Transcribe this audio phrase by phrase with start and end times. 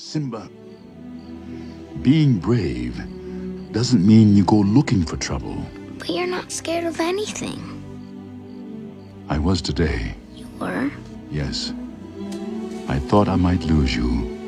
[0.00, 0.48] Simba,
[2.02, 2.96] being brave
[3.72, 5.60] doesn't mean you go looking for trouble.
[5.98, 7.58] But you're not scared of anything.
[9.28, 10.14] I was today.
[10.36, 10.88] You were?
[11.32, 11.72] Yes.
[12.86, 14.38] I thought I might lose you.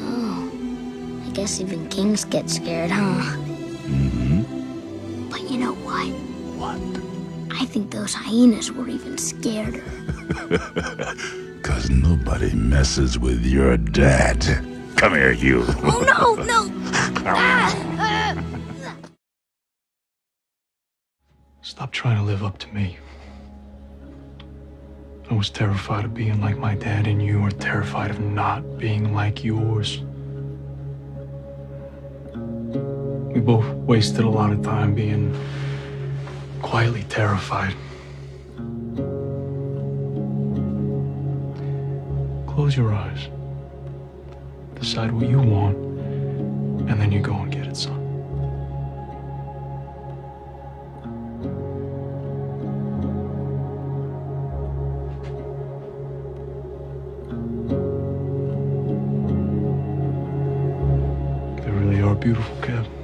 [0.00, 0.50] Oh.
[1.26, 3.36] I guess even kings get scared, huh?
[3.84, 5.28] Mm-hmm.
[5.28, 6.08] But you know what?
[6.56, 6.80] What?
[7.60, 9.84] I think those hyenas were even scareder.
[11.62, 14.69] Cause nobody messes with your dad.
[15.00, 15.64] Come here, you.
[15.66, 16.70] oh no, no!
[17.24, 18.84] Ah, ah.
[21.62, 22.98] Stop trying to live up to me.
[25.30, 29.14] I was terrified of being like my dad, and you were terrified of not being
[29.14, 30.02] like yours.
[32.34, 35.34] We both wasted a lot of time being
[36.60, 37.74] quietly terrified.
[42.46, 43.30] Close your eyes.
[44.80, 48.00] Decide what you want, and then you go and get it, son.
[61.56, 62.99] They really are beautiful, Kev.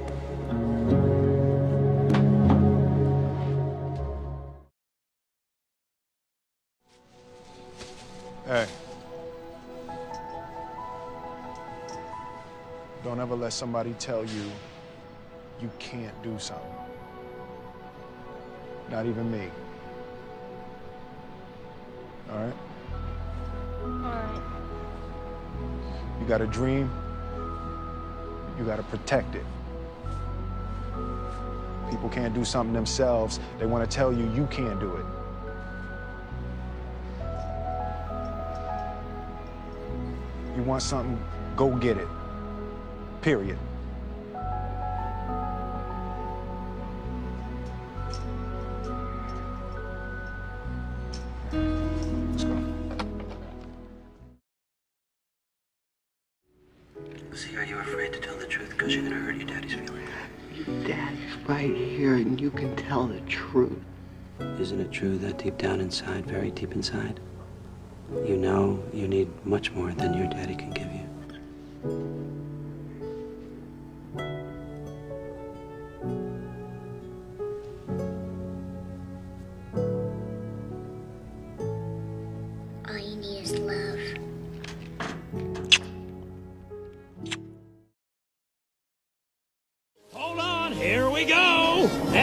[13.07, 14.51] Don't ever let somebody tell you
[15.61, 16.69] you can't do something.
[18.91, 19.47] Not even me.
[22.29, 22.53] All right?
[24.03, 24.41] Alright.
[26.19, 26.91] You got a dream,
[28.59, 29.45] you got to protect it.
[31.89, 35.05] People can't do something themselves, they want to tell you you can't do it.
[40.57, 41.17] You want something,
[41.55, 42.07] go get it.
[43.27, 43.59] Period.
[51.51, 52.57] Let's go.
[57.33, 60.09] See, are you afraid to tell the truth because you're gonna hurt your daddy's feelings?
[60.55, 63.77] Your daddy's right here, and you can tell the truth.
[64.39, 67.19] Isn't it true that deep down inside, very deep inside,
[68.25, 71.06] you know you need much more than your daddy can give you?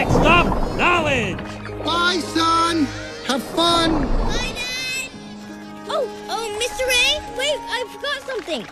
[0.04, 1.38] Next up, knowledge.
[1.82, 2.84] Bye, son.
[3.26, 4.03] Have fun.
[4.03, 5.10] Bye, Dad!
[5.88, 6.84] Oh, oh, Mr.
[6.87, 8.66] Ray, wait, I forgot something.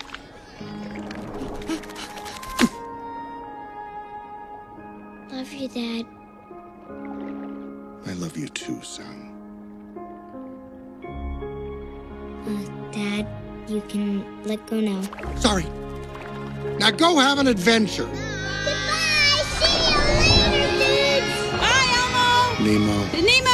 [5.31, 6.07] Love you, Dad.
[8.07, 9.31] I love you too, son.
[12.47, 13.27] Uh, Dad,
[13.69, 15.01] you can let go now.
[15.37, 15.65] Sorry.
[16.79, 18.09] Now go have an adventure.
[22.73, 23.07] Nemo.
[23.13, 23.52] Nemo!